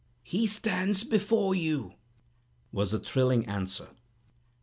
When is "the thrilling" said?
2.89-3.45